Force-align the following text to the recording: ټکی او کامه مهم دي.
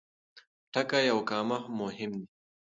ټکی 0.73 1.05
او 1.13 1.19
کامه 1.29 1.57
مهم 1.79 2.11
دي. 2.21 2.25